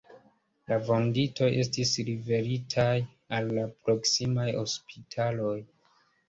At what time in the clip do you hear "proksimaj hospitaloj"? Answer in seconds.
3.85-5.55